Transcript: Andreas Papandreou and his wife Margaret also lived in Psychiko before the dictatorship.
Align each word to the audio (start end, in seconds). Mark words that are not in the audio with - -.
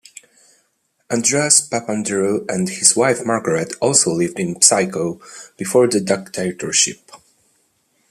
Andreas 1.11 1.61
Papandreou 1.69 2.49
and 2.49 2.67
his 2.67 2.95
wife 2.95 3.23
Margaret 3.23 3.73
also 3.79 4.11
lived 4.11 4.39
in 4.39 4.55
Psychiko 4.55 5.21
before 5.57 5.85
the 5.87 6.01
dictatorship. 6.01 7.11